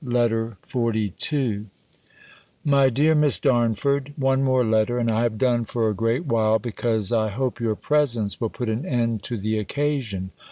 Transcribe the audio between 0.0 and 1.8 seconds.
B. LETTER XLII